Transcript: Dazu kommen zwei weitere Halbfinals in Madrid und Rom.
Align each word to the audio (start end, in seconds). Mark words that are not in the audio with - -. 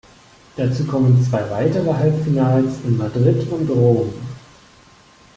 Dazu 0.57 0.87
kommen 0.87 1.23
zwei 1.23 1.47
weitere 1.51 1.93
Halbfinals 1.93 2.79
in 2.85 2.97
Madrid 2.97 3.47
und 3.51 3.69
Rom. 3.69 4.11